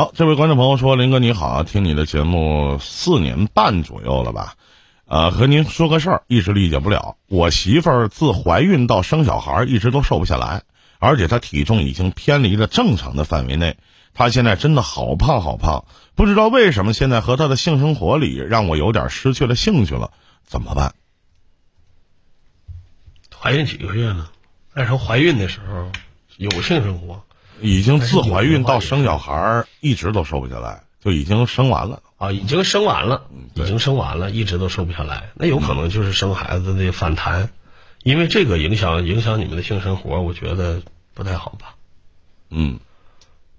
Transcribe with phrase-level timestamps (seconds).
[0.00, 4.54] 好，这位观众朋友说：“林哥你好，听你的节目四年半左右了吧？
[5.04, 7.18] 呃，和您说个事儿，一直理解不了。
[7.28, 10.62] 我媳妇儿自怀孕到生小孩，一直都瘦不下来，
[11.00, 13.76] 而且她体重已经偏离了正常的范围内。
[14.14, 15.84] 她现在真的好胖好胖，
[16.14, 20.12] 不知道为什么现在和她的性生活里让我有点失去了兴趣了，
[20.44, 20.94] 怎么办？
[23.38, 24.32] 怀孕几个月了？
[24.72, 25.92] 那时候怀孕的时候
[26.38, 27.22] 有性生活。”
[27.62, 33.22] 已经自怀孕到生小孩，一直都瘦不下来，就已经生完了啊，已经生完了，
[33.54, 35.30] 已经生完了，一直都瘦不下来。
[35.34, 37.50] 那有可能就是生孩子的反弹，
[38.02, 40.82] 因为这个影响影响你们的性生活，我觉得
[41.14, 41.74] 不太好吧。
[42.50, 42.78] 嗯，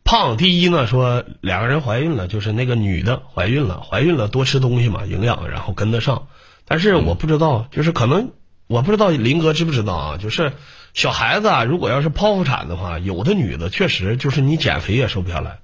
[0.03, 6.27] 胖第一呢，说两个人怀孕了，就是那个女的怀孕了，怀孕了多吃东西嘛，营养然后跟得上。
[6.65, 8.31] 但是我不知道，就是可能
[8.67, 10.53] 我不知道林哥知不知道啊，就是。
[10.93, 15.59] 小孩子啊，如果要是剖腹产的话，有的女的确实就是你减肥也瘦不下来，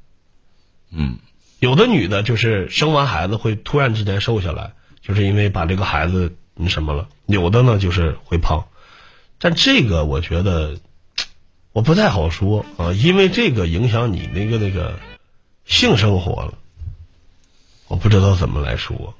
[0.92, 1.18] 嗯，
[1.60, 7.10] 有的女的就是生完孩子会突然之间瘦下来，就是因为把这个孩子那什么了。
[7.26, 8.68] 有的呢就是会胖，
[9.38, 10.78] 但这个我觉得
[11.74, 14.98] 我不太好说啊，因为这个影响你那个那个
[15.66, 16.54] 性生活了，
[17.90, 19.14] 我不知道怎么来说。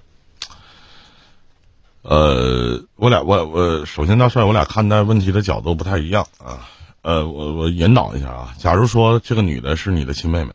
[2.10, 6.70] 呃，我俩我我首先大帅，我俩看待问题的角度不太一样啊。
[7.02, 8.56] 呃，我我引导一下啊。
[8.58, 10.54] 假如说这个女的是你的亲妹妹，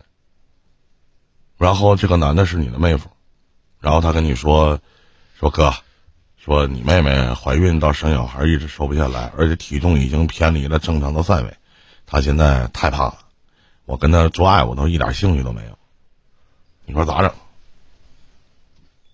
[1.58, 3.10] 然后这个男的是你的妹夫，
[3.80, 4.80] 然后他跟你说
[5.38, 5.74] 说哥，
[6.38, 11.54] 说你妹妹怀孕到生小孩一直瘦不下来，而且体重已经偏离了正常的范围，
[12.06, 13.18] 她现在太胖了，
[13.84, 15.78] 我跟她做爱我都一点兴趣都没有，
[16.86, 17.30] 你说咋整？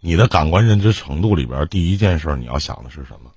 [0.09, 3.31] 你的感官认知程度里边，第一件事你要想的是什么？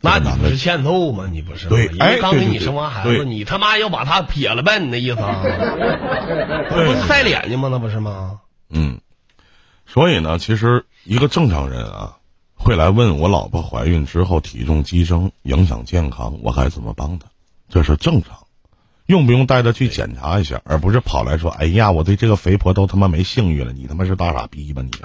[0.00, 1.26] 那你不是欠揍吗？
[1.28, 1.68] 你不是？
[1.68, 4.78] 对，哎，刚给你生完孩子，你他妈要把他撇了呗？
[4.78, 5.16] 你那意思？
[6.70, 7.68] 不是晒脸去吗？
[7.68, 8.42] 那不是吗？
[8.68, 9.00] 嗯。
[9.86, 12.18] 所以呢，其实一个正常人啊，
[12.54, 17.26] 会来问我老婆怀孕之后体重激增，影响健康，我该怎么帮她？
[17.68, 18.43] 这是正常。
[19.06, 24.90] 用不用带他去检查一下，而不是跑来说：“哎呀，我对这个肥婆都他妈没性欲了。”你他妈是大傻逼吧你？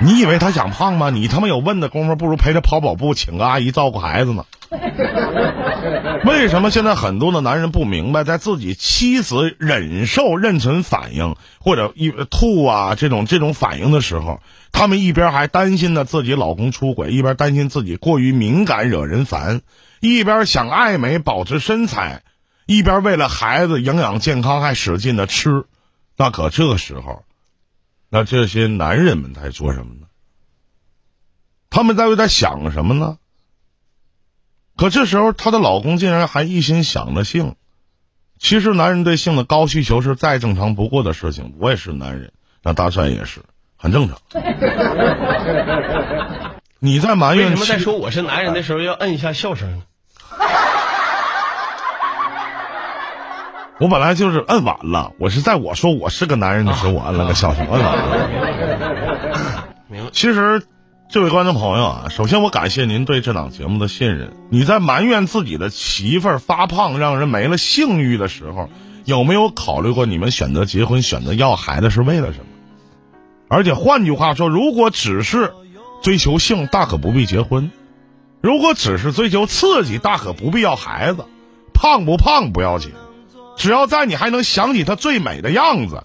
[0.00, 1.10] 你以为他想胖吗？
[1.10, 4.44] 你他妈有问的功夫，不如陪着跑跑步，请个阿姨照顾孩子呢。
[6.24, 19.60] 为什么现在很多的男人不明白，在自己妻子忍受妊娠反应或者一吐啊这种这种反应的时候，他们一边还担心呢自己老公出轨，一边担心自己过于敏感惹人烦。
[20.02, 22.24] 一边想爱美保持身材，
[22.66, 25.62] 一边为了孩子营养健康还使劲的吃，
[26.16, 27.22] 那可这时候，
[28.08, 30.08] 那这些男人们在做什么呢？
[31.70, 33.18] 他们在为在想什么呢？
[34.76, 37.54] 可这时候，她的老公竟然还一心想着性。
[38.40, 41.54] 其实，男人对性的高需求是再正常不过的事情。
[41.60, 42.32] 我也是男人，
[42.64, 43.40] 那大帅也是
[43.76, 44.18] 很正常。
[46.80, 49.82] 你在埋怨为什么在说我是男人的时候要摁一下笑声？
[53.80, 59.62] 我本来就是摁晚了，我是在我说我是个男人的时候，我摁了个笑声，摁晚了。
[60.12, 60.62] 其实，
[61.10, 64.32] 这位观众朋友啊，首先我感谢您对这档节目的信任。
[64.50, 68.68] 你在埋怨自己的媳妇儿发胖让人没了性欲的时候，
[69.04, 72.46] 有没有考虑过你们选择结婚、选择要孩子是为了什么？
[73.48, 75.52] 而且换句话说，如果只是
[76.02, 77.70] 追求性，大可不必结婚；
[78.42, 81.24] 如果只是追求刺激，大可不必要孩子。
[81.72, 82.92] 胖不胖不要紧。
[83.56, 86.04] 只要在你还能想起她最美的样子，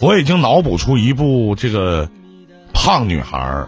[0.00, 2.08] 我已经脑补出一部这个
[2.72, 3.66] 胖女孩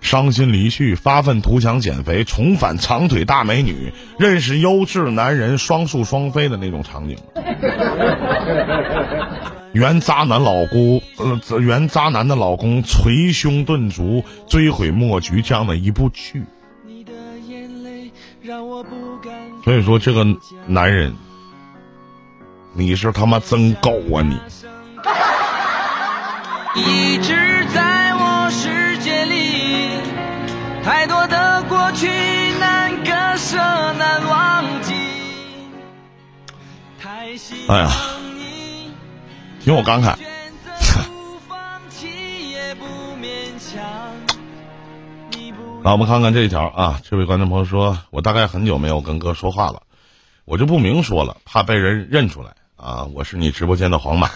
[0.00, 7.16] 伤心离去、发愤图强减肥、重返长腿大美女、认识优质男人、双宿双飞的那种场景。
[9.72, 16.44] 原渣男老公，呃，原渣男的老公捶胸顿足、追悔莫及这样的一部剧。
[19.64, 20.26] 所以说，这个
[20.66, 21.14] 男人，
[22.74, 24.22] 你是他妈真狗啊！
[24.22, 24.38] 你。
[26.74, 29.90] 一直在我世界里，
[30.82, 32.08] 太多的过去
[32.58, 34.94] 难割舍难忘记。
[37.68, 37.90] 哎呀，
[39.64, 40.16] 听我感慨。
[45.84, 47.00] 来，我们看看这一条啊。
[47.04, 49.82] 这位观众朋友说：“我大概很久没有跟哥说话了，
[50.44, 53.08] 我就不明说了，怕被人认出来啊。
[53.14, 54.30] 我是你直播间的黄马。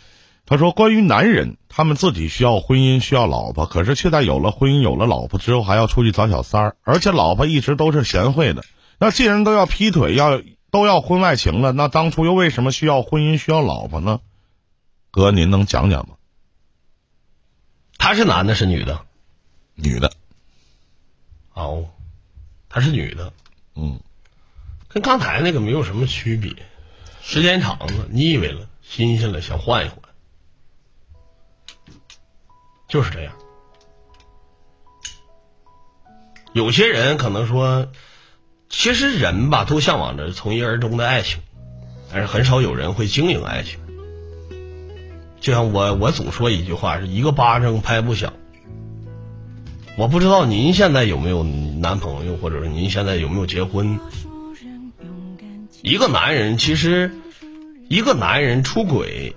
[0.46, 8.64] 他说：“关于男人，他们自己需要婚姻，需要老婆，可是却在有了婚姻、有了老婆之后，还要出去找小三儿，而且老婆一直都是贤惠的。
[8.98, 10.40] 那既然都要劈腿，要
[10.70, 14.20] 都要婚外情了，那当初又为什么需要婚姻、需要老婆呢？
[15.10, 16.16] 哥，您能讲讲吗？
[17.98, 19.04] 他是男的，是女的？
[19.74, 20.12] 女的。
[21.52, 21.90] 哦，
[22.68, 23.32] 她是女的。
[23.74, 24.00] 嗯，
[24.88, 26.54] 跟刚才那个没有什么区别。
[27.22, 29.98] 时间长了，腻味了，新鲜了，想换一换，
[32.88, 33.34] 就是这样。
[36.52, 37.92] 有些人可能说，
[38.68, 41.42] 其实人吧都向往着从一而终的爱情，
[42.10, 43.79] 但是很少有人会经营爱情。
[45.40, 48.34] 就像我，我总说一句话，是一个巴掌拍不响。
[49.96, 53.98] 我不知道您现在有没有男朋友，或者是您现在有没有结婚？
[55.82, 57.10] 一个男人其实，
[57.88, 59.34] 一个男人出轨，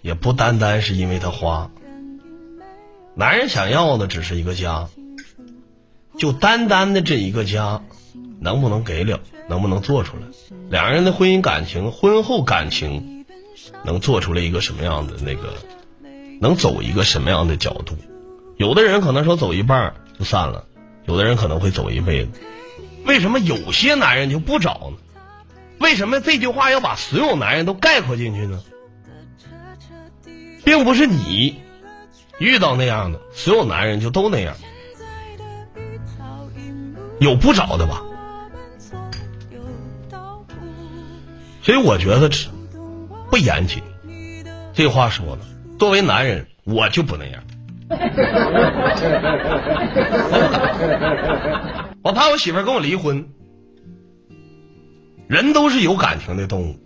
[0.00, 1.70] 也不单单是因为他花。
[3.14, 4.88] 男人想要的只是一个家，
[6.16, 7.82] 就单单的这一个家，
[8.40, 10.22] 能不能给了，能不能做出来？
[10.70, 13.11] 两个人的婚姻感情，婚后感情，
[13.84, 15.54] 能做出来一个什么样的那个，
[16.40, 17.96] 能走一个什么样的角度？
[18.56, 20.66] 有的人可能说走一半就散了，
[21.06, 22.32] 有的人可能会走一辈子。
[23.04, 24.96] 为什么有些男人就不找呢？
[25.78, 28.62] 为什么这句话要把所有男人都概括进去呢？
[30.64, 31.60] 并不是你
[32.38, 34.54] 遇到那样的，所有男人就都那样，
[37.18, 38.04] 有不找的吧？
[41.62, 42.28] 所以我觉得
[43.32, 43.82] 不严谨。
[44.74, 45.42] 这话说的，
[45.78, 47.42] 作为男人，我就不那样。
[52.02, 53.30] 我怕我媳妇跟我离婚。
[55.28, 56.78] 人都是有感情的动物，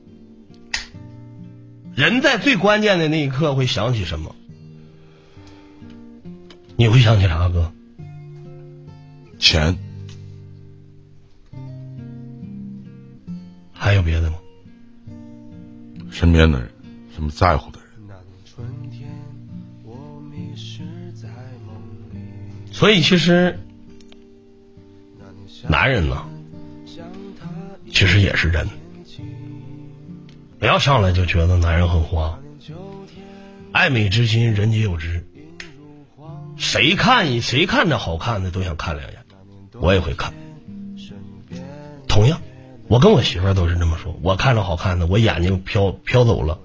[1.97, 4.37] 人在最关键的那一刻会想起什么？
[6.77, 7.73] 你会想起啥，哥？
[9.41, 9.77] 钱。
[13.73, 14.37] 还有别的吗？
[16.19, 16.71] 身边的人，
[17.15, 17.91] 什么在乎的人。
[22.73, 23.59] 所以，其实
[25.69, 26.27] 男人呢？
[27.93, 28.67] 其实也是人，
[30.59, 32.39] 不要上来就觉得男人很花。
[33.73, 35.23] 爱美之心，人皆有之。
[36.57, 39.19] 谁看谁看着好看的都想看两眼，
[39.75, 40.33] 我也会看。
[42.09, 42.41] 同样，
[42.89, 44.19] 我跟我媳妇都是这么说。
[44.23, 46.59] 我看着好看的，我眼睛飘飘走了，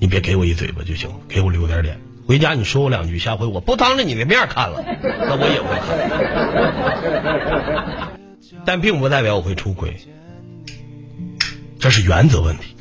[0.00, 2.00] 你别给我一嘴巴就行，给我留点脸。
[2.26, 5.68] 回家你说我两句，下回我不当着你的面看了，那我也会
[8.00, 8.18] 看。
[8.64, 9.96] 但并不代表我会出轨。
[11.78, 12.74] 这是原则问题。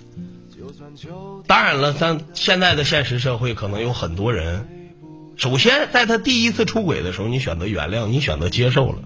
[1.46, 4.68] 当然了，咱现在的现实社会可能有很多人，
[5.36, 9.00] 首先在他第一次出轨的时候，你选择原谅，你选择接受了，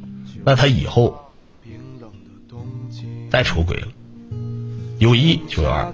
[0.46, 1.29] 那他以后
[3.30, 3.88] 再出轨了，
[4.98, 5.94] 有一就有二，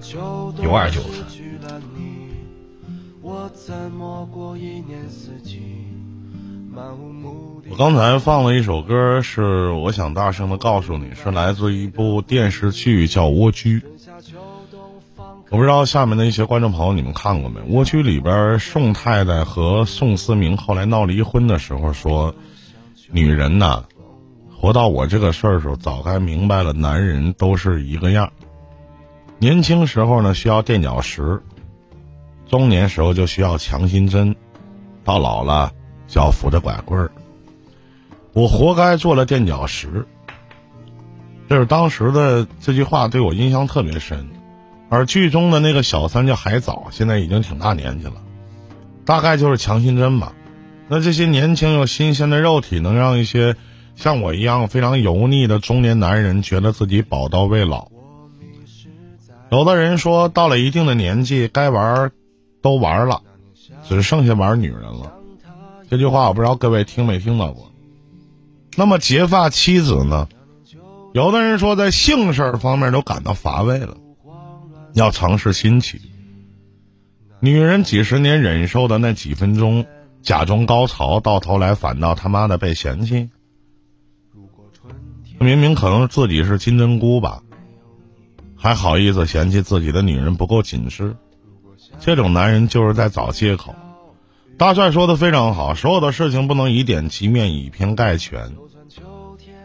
[0.62, 1.24] 有二就有三。
[7.68, 13.80] 我刚才放了一首歌，是我想大声的告诉你，是来自一部电视剧，叫《蜗居》。
[15.50, 17.60] 我不知道下面的一些观众朋友你们看过没？
[17.68, 22.34] 《蜗居》里边宋太太和宋思明后来闹离婚的时候说
[23.10, 23.84] ：“女人呐，
[24.58, 28.32] 活到我这个岁数，早该明白了，男人都是一个样。
[29.38, 31.42] 年轻时候呢需要垫脚石，
[32.48, 34.34] 中年时候就需要强心针，
[35.04, 35.72] 到老了
[36.08, 37.12] 就要扶着拐棍儿。
[38.32, 40.06] 我活该做了垫脚石。”
[41.48, 44.28] 这是当时的这句话对我印象特别深。
[44.88, 48.14] 而剧中的那个小三叫海藻，现在已经挺大年纪了，
[49.04, 50.32] 大概就是强心针吧。
[50.88, 53.56] 那这些年轻又新鲜的肉体，能让一些
[53.96, 57.88] 像我一样非常油腻的中年男人觉得自己宝刀未老。
[59.50, 62.12] 有的人说，到了一定的年纪，该玩
[62.62, 63.22] 都玩了，
[63.88, 65.14] 只剩下玩女人了。
[65.88, 67.72] 这句话我不知道各位听没听到过。
[68.76, 70.28] 那么结发妻子呢？
[71.14, 73.96] 有的人说，在性事儿方面都感到乏味了。
[74.92, 76.00] 要尝试新奇。
[77.40, 79.86] 女人几十年忍受的那几分钟
[80.22, 83.30] 假装高潮，到头来反倒他妈的被嫌弃。
[85.38, 87.42] 明明可能自己是金针菇吧，
[88.56, 91.16] 还好意思嫌弃自己的女人不够紧实。
[92.00, 93.74] 这种男人就是在找借口。
[94.58, 98.52] 大帅说的非常好，所有的事情不能以点及面，以偏概全。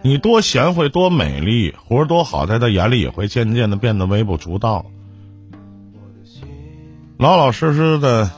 [0.02, 4.86] 你多贤惠，多美丽，活多好，在他眼里也会渐渐的变得微不足道。
[7.18, 8.30] 老老实实的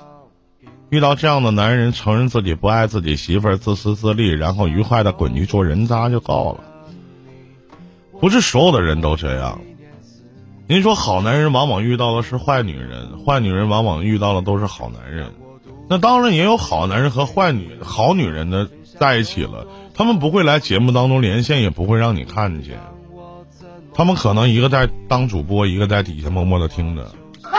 [0.89, 6.72] 遇到这样的男人，承认自己不爱自己媳妇儿，自私自利，然后愉快的滚去做人渣就够了。
[8.23, 9.59] 不是所有的人都这样。
[10.65, 15.33] 您说好男人往往遇到的是坏女人，坏女人往往遇到的都是好男人。
[15.89, 22.79] 那当然也有好男人和坏女好女人的在一起了，他们不会来节目当中连线，也不会让你看见。
[23.93, 27.11] 他们可能一个在当主播，一个在底下默默的听着。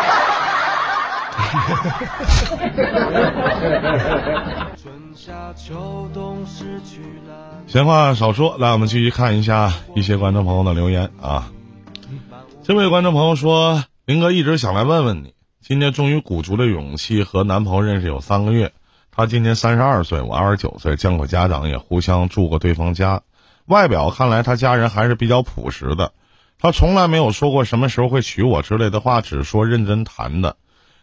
[7.66, 11.50] 闲话少说，来我们继续看一下一些观众朋友的留言啊。
[12.62, 18.72] 这位观众朋友说：“林哥一直想来问问你，今天终于鼓足了勇气和男朋友认识有三个月，
[19.10, 23.22] 他今年三十二岁，我二十九岁，见过家长，也互相住过对方家。
[23.66, 26.12] 外表看来他家人还是比较朴实的，
[26.60, 30.56] 他从来没有说过什么时候会娶我之类的话，只说认真谈的。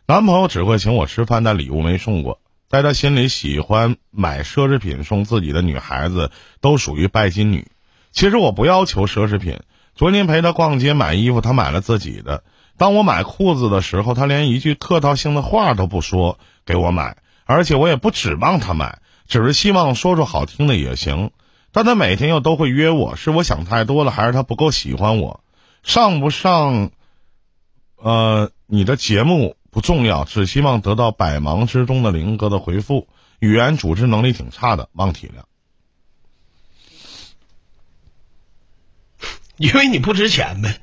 [0.08, 2.40] 男朋友只会请我吃饭，但礼物没送过。”
[2.72, 7.68] 在他心里，喜欢买奢侈品送自己的女孩子都属于拜金女。
[8.14, 9.60] 其实我不要求奢侈品。
[9.94, 12.46] 昨天陪他逛街买衣服，他买了自己的。
[12.78, 21.32] 当我买裤子的时候，他连一句客套性的话都不说给我买，而且我也不指望他买，只是希望说说好听的也行。
[21.74, 25.44] 但他每天又都会约我，是我想太多了，还是他不够喜欢我？
[25.84, 26.92] 上不上？
[27.98, 29.58] 呃，你的节目。
[29.72, 33.08] 不重要，只希望得到百忙之中的林哥的回复。
[33.40, 35.46] 语言组织能力挺差的，望体谅。
[39.58, 40.82] 因为你不值钱呗。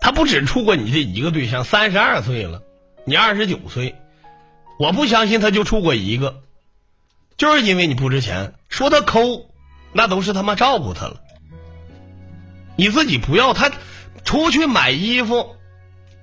[0.00, 2.62] 他不止处过你这一个对象，三十二岁了，
[3.04, 3.96] 你二十九岁，
[4.78, 6.42] 我不相信他就处过一个，
[7.36, 8.54] 就是因为你不值钱。
[8.68, 9.50] 说他抠，
[9.92, 11.20] 那都是他妈照顾他了。
[12.76, 13.72] 你自己不要他
[14.24, 15.56] 出去买衣服。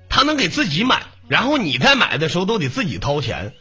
[0.08, 3.52] 他能给自己买，然后你再买的时候都得自己掏钱。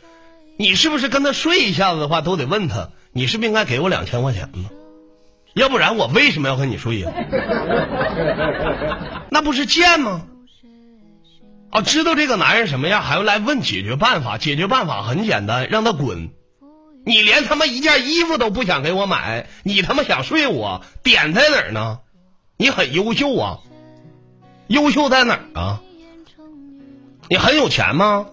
[0.57, 4.69] 你是不是跟他睡一下子的话，都得问他，你是不是应该给我两千块钱呢？
[5.53, 7.11] 要不然我为什么要和你睡呀？
[9.29, 10.23] 那不是贱吗？
[11.71, 14.37] 哦，知道这个男人什么样，还要来问解决办法？
[14.37, 16.29] 解决办法很简单，让他滚。
[17.05, 20.81] 你连他妈一件衣服都不想给我买，你他妈想睡我？
[21.03, 21.99] 点在哪儿呢？
[22.57, 23.59] 你很优秀啊，
[24.67, 25.81] 优秀在哪儿啊？
[27.29, 28.27] 你很有钱吗？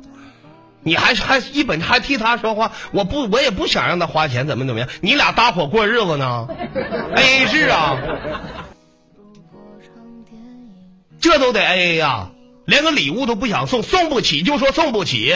[0.87, 2.73] 你还还一本还替他说话？
[2.93, 4.89] 我不，我也不想让他花钱，怎么怎么样？
[5.01, 6.47] 你俩搭伙过日子呢
[7.17, 7.97] ？A A 制啊？
[11.21, 12.33] 这都得 A A 呀？
[12.67, 15.35] 连个礼物都不想送，送不起就说送不起。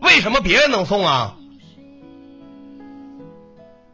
[0.00, 1.36] 为什么别人能送啊？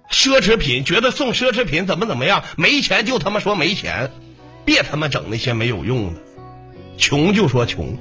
[0.08, 2.44] 奢侈品觉得送奢侈品怎么怎么样？
[2.56, 4.12] 没钱就他妈说没钱，
[4.64, 6.20] 别他妈整那些没有用的。
[6.96, 7.98] 穷就说穷。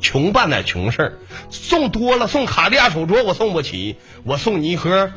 [0.00, 1.18] 穷办点穷事儿，
[1.50, 5.10] 送多了送卡地亚手镯我送不起，我送你一盒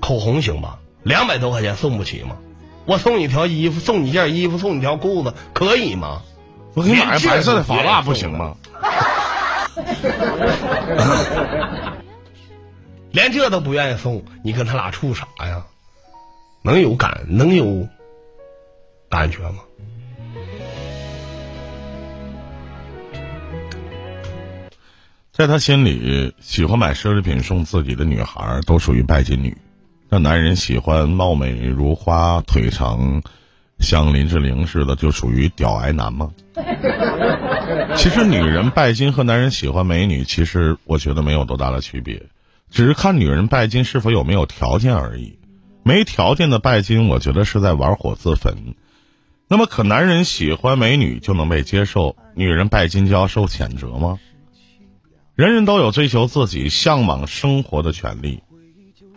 [0.00, 0.78] 口红行吗？
[1.02, 2.36] 两百多块钱送不起吗？
[2.84, 6.22] 我送你条衣服，送你件衣服，送你条裤子，可以吗？
[6.74, 8.56] 我给你买个白色的发蜡不行吗？
[13.10, 15.64] 连这都不愿意送，你跟他俩处啥呀？
[16.62, 17.86] 能有感能有
[19.08, 19.58] 感觉吗？
[25.38, 29.56] 在他心里，喜欢买奢侈品送自己的女孩都属于拜金女。
[30.08, 33.22] 那男人喜欢貌美如花、腿长，
[33.78, 36.32] 像林志玲似的，就属于屌癌男吗？
[37.94, 42.24] 其实，女人拜金和男人喜欢美女，其实我觉得没有多大的区别，
[42.72, 45.38] 只是看女人拜金是否有没有条件而已。
[45.84, 48.74] 没条件的拜金，我觉得是在玩火自焚。
[49.46, 54.18] 那么，可男人喜欢美女就能被接受，女人拜金就要受谴责吗？
[55.38, 58.42] 人人都有追求自己向往生活的权利，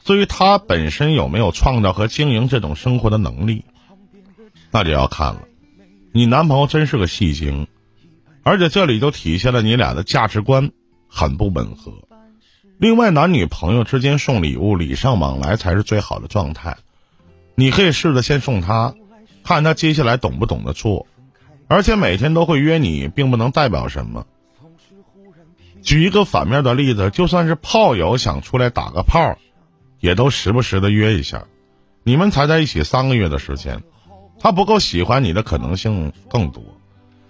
[0.03, 3.65] 至于他本身有没有创造和经营这种生活的能力，
[4.69, 5.41] 那就要看了。
[6.13, 7.65] 你男朋友真是个戏精，
[8.43, 10.69] 而且这里就体现了你俩的价值观
[11.07, 11.91] 很不吻合。
[12.77, 16.77] 另外，男女朋友之间送礼物，礼尚往来才是最好的状态。
[17.55, 18.93] 你可以试着先送他，
[19.43, 21.07] 看他接下来懂不懂得做。
[21.67, 24.27] 而且每天都会约你，并不能代表什么。
[25.81, 29.37] 举一个反面的例子，就算是炮友想出来打个炮，
[29.99, 31.45] 也都时不时的约一下。
[32.03, 33.81] 你们才在一起三个月的时间，
[34.39, 36.63] 他不够喜欢你的可能性更多。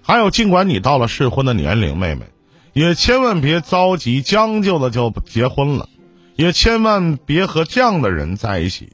[0.01, 2.25] 还有，尽管你到了适婚的年龄，妹妹，
[2.73, 5.89] 也千万别着急将就的就结婚了，
[6.35, 8.93] 也千万别和这样的人在一起。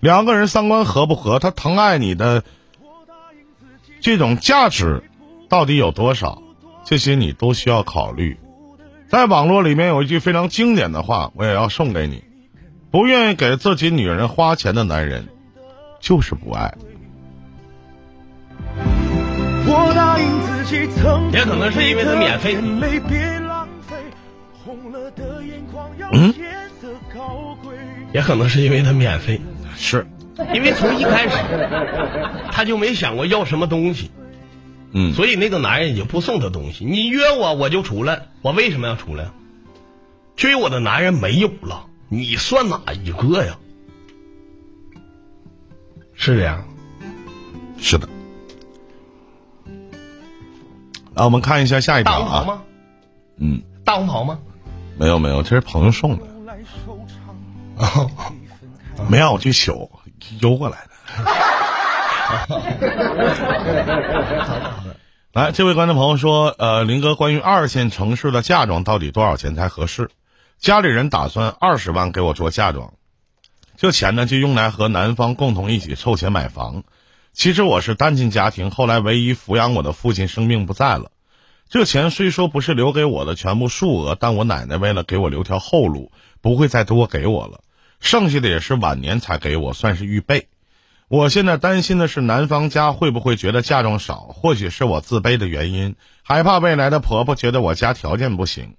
[0.00, 2.44] 两个人三观合不合，他疼爱你的
[4.00, 5.02] 这种价值
[5.48, 6.42] 到底有多少，
[6.84, 8.38] 这些你都需要考虑。
[9.08, 12.24] 在网络里面有一句非常经典的话，我也要送给你：
[12.90, 15.28] 不愿意给自己女人花钱的男人，
[16.00, 16.74] 就是不爱。
[19.66, 22.56] 我答应自己曾也可能是因为他免费。
[26.12, 26.34] 嗯，
[28.12, 29.40] 也可能是因为他免费，
[29.76, 30.06] 是。
[30.52, 31.38] 因为从一开始
[32.50, 34.10] 他就没想过要什么东西，
[34.96, 36.84] 嗯，所以那个男人也不送他东西。
[36.84, 39.32] 你约我我就出来，我为什么要出来？
[40.36, 43.58] 追我的男人没有了，你算哪一个呀？
[46.14, 46.64] 是这样，
[47.76, 48.08] 是的。
[51.14, 52.62] 来，我们看一下下一条啊。
[53.36, 54.38] 嗯，大红袍吗？
[54.96, 56.22] 没有没有，这是朋友送的。
[59.10, 59.72] 没让我去取，
[60.40, 60.90] 邮过来的。
[65.34, 70.10] 来，这位观众朋友说，呃，林哥，关于二线城市的嫁妆到底多少钱才合适？
[70.60, 72.94] 家里人打算二十万给我做嫁妆，
[73.76, 76.84] 这钱呢就用来和男方共同一起凑钱买房。
[77.32, 81.10] 其实我是单亲家庭，后来唯一抚养我的父亲生病不在了。
[81.68, 86.12] 这钱虽说不是留给我的全部数额，但我奶奶为了给我留条后路，
[86.42, 87.64] 不会再多给我了。
[87.98, 90.46] 剩下的也是晚年才给我，算是预备。
[91.14, 95.94] 我现在担心的是男方家会不会觉得嫁妆少，或许是我自卑的原因，
[96.24, 98.74] 害怕未来的婆婆觉得我家条件不行。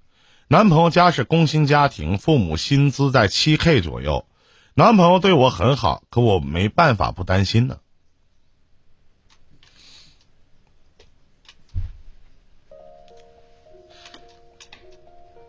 [0.46, 4.26] 男朋友家是工薪家庭，父母薪资在七 K 左右。
[4.74, 7.78] 男朋友对我很好，可我没办法不担心呢。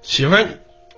[0.01, 0.47] 媳妇儿，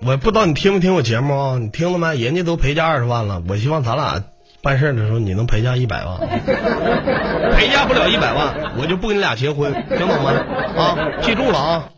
[0.02, 1.58] 我不知道你听没听我节目啊？
[1.58, 2.16] 你听了没？
[2.16, 4.24] 人家都陪嫁二十万了，我希望咱俩
[4.62, 6.20] 办事的时候你能陪嫁一百万。
[7.56, 10.32] 陪嫁不了一百万，我就不跟你俩结婚，听懂吗？
[10.78, 11.90] 啊，记住了啊，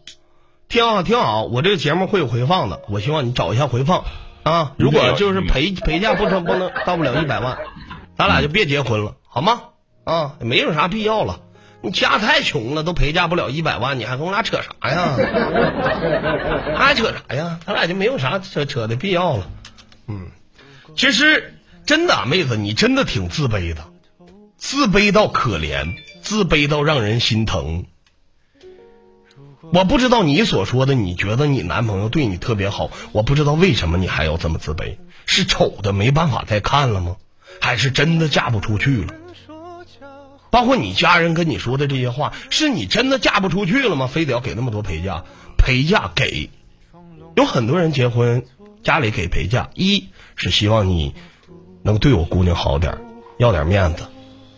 [0.70, 4.04] 听好听好，我这个节目会有回放的，我希望你找一下回放
[4.44, 4.74] 啊。
[4.78, 7.58] 如果就是陪陪嫁不成不能到不了一百万，
[8.18, 9.62] 咱俩就别结婚了，好吗？
[10.04, 11.40] 啊，没有啥必要了。
[11.84, 15.16] 你家太穷了，都陪嫁不了一百万，你还跟我俩扯啥呀？
[16.78, 17.60] 还扯啥呀？
[17.66, 19.48] 咱俩就没有啥扯扯的必要了。
[20.08, 20.28] 嗯，
[20.96, 23.86] 其实真的，妹子，你真的挺自卑的，
[24.58, 27.86] 自卑到可怜，自卑到让人心疼。
[29.74, 34.98] 我不知道你所说的，你觉得你男朋友对你特别好，我不知道为什么你还要这么自卑？
[35.26, 37.18] 是丑的没办法再看了吗？
[37.60, 39.14] 还是真的嫁不出去了？
[40.50, 44.08] 包括你家人跟你说的这些话，是你真的嫁不出去了吗？
[44.08, 45.24] 非得要给那么多陪嫁？
[45.58, 46.50] 陪嫁给，
[47.36, 48.46] 有很多人结婚
[48.84, 51.14] 家里给陪嫁，一是希望你
[51.84, 52.98] 能对我姑娘好点，
[53.38, 54.04] 要点面子，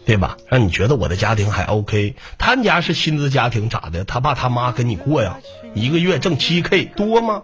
[0.05, 0.37] 对吧？
[0.49, 2.15] 让你觉得我的家庭还 OK。
[2.37, 4.03] 他家是薪资家庭咋的？
[4.03, 5.39] 他爸他妈跟你过呀？
[5.73, 7.43] 一个月挣七 K 多吗？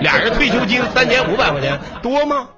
[0.00, 2.48] 俩人退休金三千五百块钱多吗？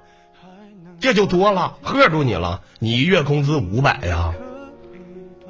[0.99, 2.61] 这就多了，吓住你了。
[2.79, 4.33] 你一月工资五百呀？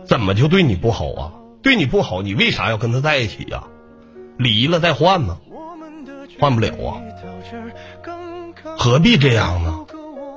[0.06, 1.32] 怎么就对你不好啊？
[1.62, 3.64] 对你不好，你为啥要跟他在一起呀？
[4.38, 5.38] 离了再换呢？
[6.40, 7.02] 换不了啊？
[8.78, 9.86] 何必这样呢？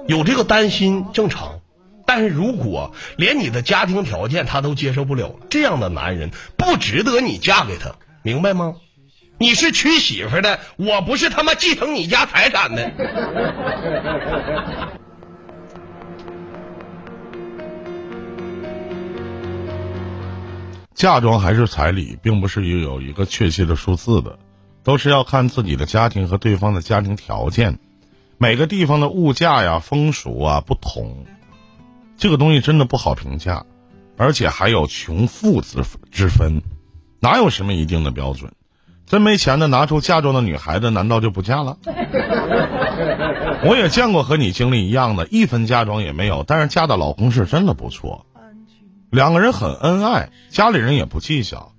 [0.06, 1.60] 有这个担心正常，
[2.06, 8.74] 但是如果连你的家庭条件他都接受不了，这样的男人不值得你嫁给他，明白吗？
[9.38, 12.90] 你是娶媳妇的，我不是他妈继承你家财产的。
[20.92, 24.38] 嫁妆还是彩礼，并不是有一个确切的数字的，
[24.84, 27.78] 都是要看自己的家庭和对方的家庭条件。
[28.42, 31.26] 每个地方的物价呀、风俗啊不同，
[32.16, 33.66] 这个东西真的不好评价，
[34.16, 36.62] 而且还有穷富之之分，
[37.20, 38.50] 哪有什么一定的标准？
[39.04, 41.76] 真没钱的拿出嫁妆的女孩子，难道就不嫁了？
[43.62, 48.24] 我也见过和你经历一样的，一分嫁妆也没有，但是嫁的老公是真的不错。
[49.10, 51.72] 两个人很恩爱，家里人也不计较，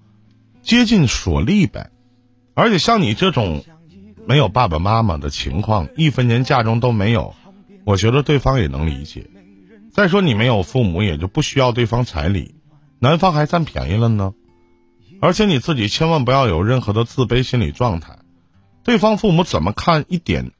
[0.61, 1.89] 接近所利呗。
[2.53, 3.63] 而且像你这种
[4.25, 7.35] 没有爸爸妈妈的情况，一分钱嫁妆都没有，
[7.85, 9.29] 我觉得对方也能理解。
[9.91, 12.55] 再说你没有父母，也就不需要对方彩礼，
[12.99, 14.33] 男方还占便宜了呢。
[15.19, 18.19] 而且你自己千万不要有任何的自卑心理状态，
[18.83, 20.51] 对方父母怎么看一点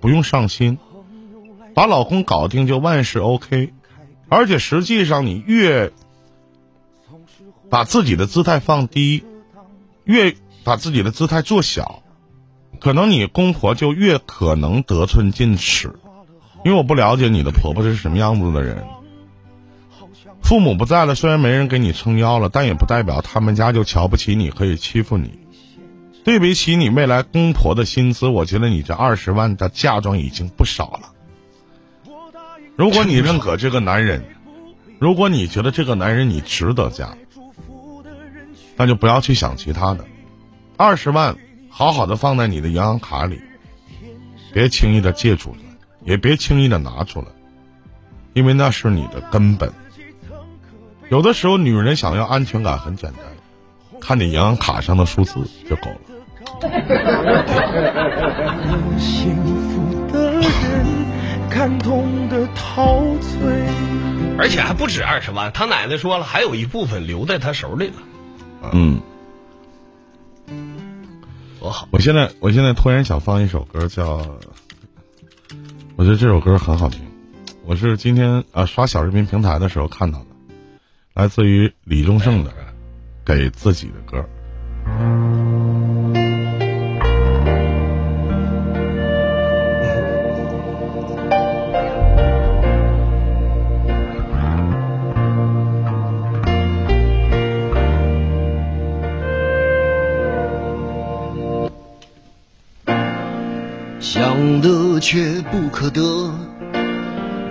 [0.00, 0.78] 不用上心，
[1.74, 3.72] 把老公搞定就万事 OK。
[4.28, 5.92] 而且实际上你越。
[7.70, 9.24] 把自己的姿态放低，
[10.04, 12.03] 越把自己的姿态做小，
[12.80, 15.94] 可能你公婆就越可能得寸进尺。
[16.64, 18.84] 因为我不了解你的婆婆是什么样子的人。
[20.42, 25.38] 父母不在了，虽然没人给你撑腰了，但也不代表他们家就瞧不起你，可以欺负你。
[26.24, 31.12] 对比起你未来公婆的薪资，我觉得你这二十万的嫁妆已经不少了。
[32.76, 34.24] 如果你认可这个男人，
[34.98, 37.16] 如果你觉得这个男人你值得嫁。
[38.76, 40.04] 那就不要去想其他的。
[40.76, 41.36] 二十万，
[41.76, 43.40] 好好的放在你的银行卡里，
[44.52, 45.56] 别轻易的借出来，
[46.04, 47.26] 也别轻易的拿出来，
[48.32, 49.72] 因为那是你的根本。
[51.08, 53.24] 有的时候，女人想要安全感很简单，
[54.00, 56.00] 看你银行卡上的数字就够了。
[64.38, 67.94] 而且还不止二十万，他奶奶说了，还有一部分留在他手里了。
[68.72, 69.00] 嗯，
[71.64, 71.88] 多好！
[71.90, 74.18] 我现在我现在突然想放一首歌，叫，
[75.96, 77.00] 我觉得这首歌很好听。
[77.64, 80.26] 我是今天啊刷小视频平台的时候看到的，
[81.14, 82.50] 来自于李宗盛的
[83.24, 84.22] 《给自己的歌》。
[104.04, 106.02] 想得却不可得，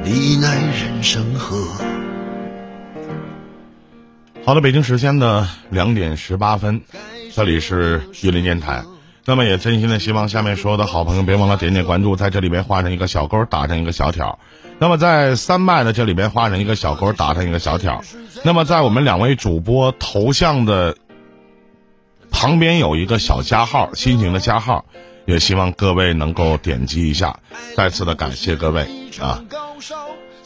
[0.03, 1.57] 你奈人生何？
[4.45, 6.81] 好的，北京时间的两点十八分，
[7.33, 8.83] 这里是玉林电台。
[9.25, 14.37] 那么也真心的希望下面所有的好朋友别忘了点点关注，在这里边画上一个小勾，打上一个小条。
[14.77, 18.03] 那么在三麦的这里边画上一个小勾，打上一个小条。
[18.43, 20.97] 那么在我们两位主播头像的
[22.29, 24.85] 旁边有一个小加号，心形的加号。
[25.25, 27.39] 也希望各位能够点击一下，
[27.75, 28.87] 再次的感谢各位
[29.19, 29.43] 啊！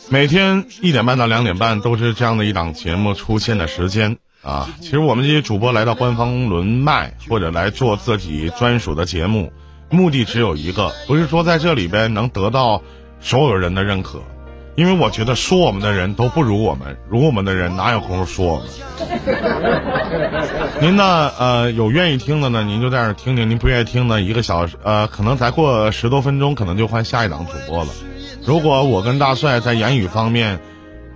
[0.10, 4.70] 每天一点半到两点半都是这样的一档节目出现的时间啊。
[4.80, 9.52] 其实我们这些主播来到官方轮麦或者来做自己专属的节目，
[9.90, 12.84] 目的只有一个，不是说在这里边能得到
[13.20, 14.22] 所有人的认可。
[14.78, 18.68] 因为我觉得说我们的人都不如我们，如我们的人哪有功夫说我们？
[20.80, 21.32] 您呢？
[21.40, 27.90] 呃，有愿意听的呢，您就在那听听；您不愿意听呢，一个小时呃，可能再过十多分钟，可能就换下一档主播了。
[28.46, 30.60] 如果我跟大帅在言语方面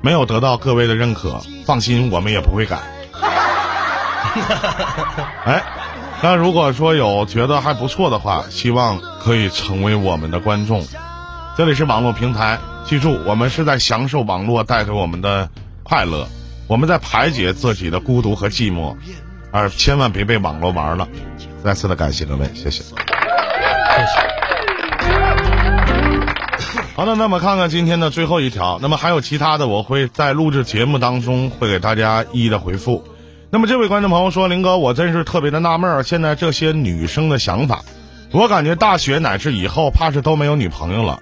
[0.02, 2.80] 没有得到各位的认可，放心，我们也不会改。
[5.45, 5.62] 哎，
[6.24, 10.84] 那如果说有觉得还不错的话，希望可以成为我们的观众。
[11.58, 12.58] 这里是网络平台。
[12.86, 15.50] 记住，我们是在享受网络带给我们的
[15.84, 16.26] 快乐，
[16.68, 18.96] 我们在排解自己的孤独和寂寞，
[19.52, 21.08] 而千万别被网络玩了。
[21.62, 22.84] 再次的感谢各位，谢谢。
[22.84, 22.96] 谢谢。
[26.96, 33.04] 好的，那么看看今天的最后一条，那么还有其他的，我会在录制节目当中会给大家一一的回复。
[33.50, 37.84] 那么这位观众朋友说：“林哥，我真是特别的纳闷，现在这些女生的想法，
[38.32, 41.20] 我感觉大学乃至以后，怕是都没有女朋友了。”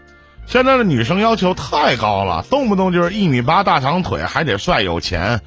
[0.49, 5.39] 现在的女生要求太高了，动不动就是一米八大长腿，还得帅有钱。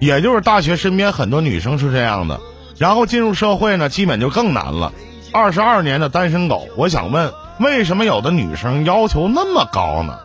[0.00, 2.38] 也就是大学身边很多女生是这样的，
[2.76, 4.92] 然后进入社会呢，基本就更难了。
[5.32, 10.18] 二十二年的单身狗，我想问，为什么有的女生要求那么高呢？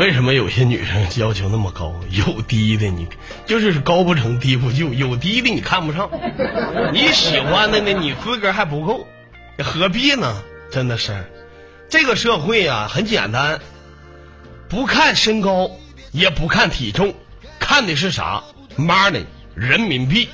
[0.00, 1.94] 为什么有些女生要求那么高？
[2.08, 3.06] 有低的你
[3.44, 6.10] 就是高不成低不就，有低的你看不上，
[6.94, 9.06] 你喜欢的呢你资格还不够，
[9.62, 10.42] 何必呢？
[10.70, 11.30] 真的是，
[11.90, 13.60] 这个社会啊很简单，
[14.70, 15.70] 不看身高，
[16.12, 17.12] 也不看体重，
[17.58, 18.42] 看的是啥
[18.78, 20.30] ？money 人民币，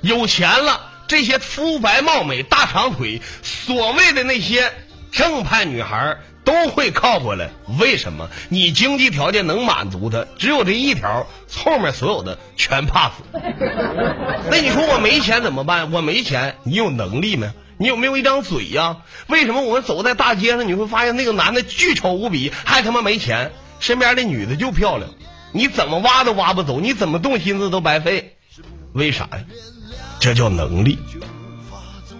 [0.00, 4.72] 有钱了，这些肤白貌美、大长腿，所谓的那些
[5.12, 6.16] 正派女孩。
[6.46, 8.30] 都会靠过来，为什么？
[8.48, 13.12] 你经济条件能满足他，只有这一条，后面所有的全 pass。
[14.48, 15.90] 那你说我没钱怎么办？
[15.90, 17.52] 我没钱，你有能力吗？
[17.78, 18.98] 你有没有一张嘴呀？
[19.26, 25.10] 为什么我们走在大街上，你会发现那个男的巨丑无比，还他妈没钱，身边的女的就漂亮，
[25.50, 28.36] 你怎么挖都挖不走，你怎么动心思都白费，
[28.92, 29.40] 为啥呀？
[30.20, 30.96] 这叫能力。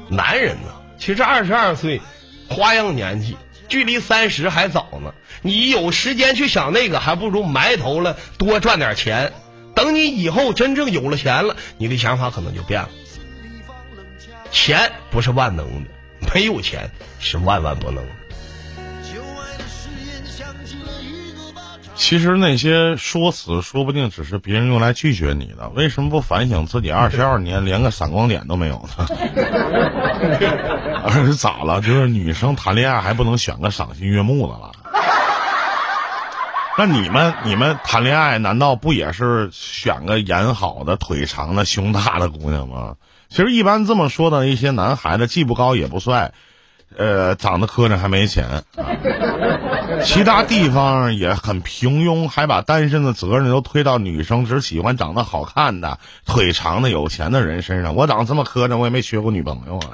[0.08, 2.00] 男人呢，其实二十二岁，
[2.48, 3.36] 花样年纪。
[3.68, 9.32] 距离三十还早呢，你有时间去想那个，还不如埋头了多赚点钱。
[9.74, 12.88] 等你以后真正有了钱了，你的想法可能就变了。
[14.50, 15.90] 钱不是万能的，
[16.34, 18.06] 没有钱是万万不能。
[21.96, 25.70] 其实那些说辞，说不定只是别人用来拒绝你的。
[25.70, 26.90] 为什么不反省自己？
[26.90, 29.06] 二十二年连个闪光点都没有呢？
[31.04, 31.80] 而是咋了？
[31.80, 34.72] 就是女生谈恋爱还不能选个赏心悦目的了？
[36.78, 42.96] 那你们你们谈恋爱难道不也是选个眼好的、腿长的、胸大的姑娘吗？
[43.28, 46.32] 其实一般这么说的一些男孩子，既不高也不帅。
[46.96, 48.62] 呃长得磕碜还没钱，啊
[50.04, 57.94] 其他地方也很平庸，还把单身的责任都推到女生只喜欢长得好看的、腿长的、有钱的人身上。
[57.94, 59.88] 我长得这么磕碜，我也没缺过女朋友啊，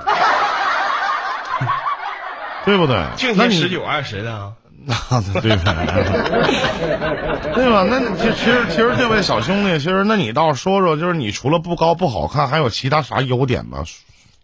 [2.64, 3.04] 对不对？
[3.16, 4.52] 净天十九二十的啊？
[4.84, 4.94] 那
[5.40, 5.74] 对吧？
[7.54, 7.86] 对吧？
[7.88, 13.84] 那你其其实其实这位小兄弟，其实那你倒是说说，就是你除了不高不好看，还有其他啥优点吗？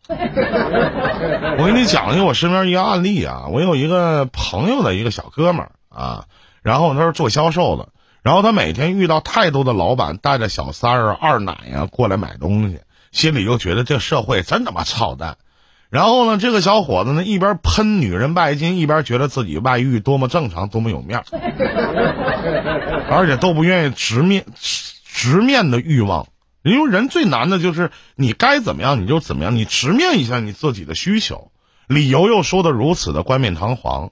[1.58, 6.24] 我给你讲一个我身边一个案例啊，我有一个朋友的一个小哥们儿啊，
[6.62, 7.88] 然后他是做销售的，
[8.22, 12.80] 然后他每天遇到太多的老板带着小三儿、二奶啊过来买东西，
[13.12, 15.36] 心里就觉得这社会真他妈操蛋。
[15.90, 21.24] 然后呢，这个小伙子呢一边喷女人拜金，一边觉得自己外遇多么正常，多么有面儿，
[23.10, 24.44] 而且都不愿意直面
[25.04, 26.26] 直面的欲望。
[26.62, 31.50] 因为人最难的就是你该怎么样你就怎么样，你直面一下你自己的需求，
[31.86, 34.10] 理由又说的如此的冠冕堂皇。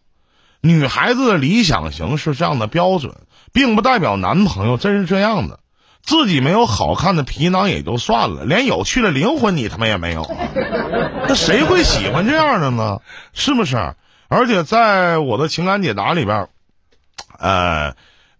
[0.60, 3.14] 女孩子的理想型是这样的标准，
[3.52, 5.60] 并不代表男朋友真是这样的。
[6.02, 10.24] 自己没有好看的皮囊也就算了，连有趣的灵魂你他妈也没有！
[11.28, 13.00] 那谁会喜欢这样的呢？
[13.32, 13.96] 是不是？
[14.28, 16.48] 而且在我的情感解答里边，
[17.38, 17.94] 呃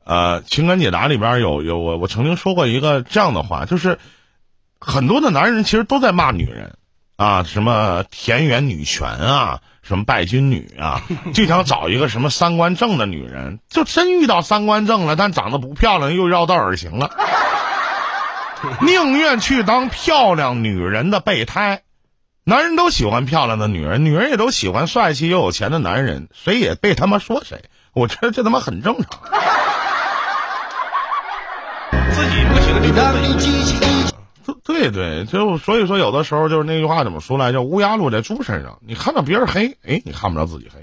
[0.06, 3.98] 呃，情感解答里边有有我我曾经说过一个这样的话，就是
[4.80, 6.76] 很多的男人其实都在骂女人
[7.16, 11.02] 啊，什么田园女权啊，什么拜金女啊，
[11.34, 17.10] 就想找一个什么三观正的女人，就真遇到三观正了，但长得不漂亮又绕道而行了。
[18.82, 21.82] 宁愿去当漂亮女人的备胎。
[22.48, 29.20] 男人都喜欢漂亮的女人，女人也都喜欢帅气又有钱的男人，谁也被他妈说谁，我觉得这他妈很正常。
[34.64, 37.62] 对对，就所以说有的时候就是那句话怎么说来着？
[37.62, 40.82] 乌鸦落在猪身上，你看到别人黑，哎，你看不着自己黑，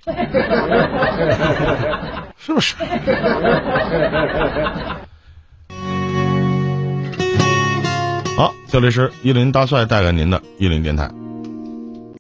[2.38, 2.76] 是不是？
[8.36, 11.10] 好，这里是伊林大帅带给您的一林电台。